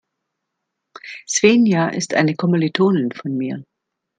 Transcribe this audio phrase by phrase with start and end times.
[1.29, 3.63] Svenja ist eine Kommilitonin von mir.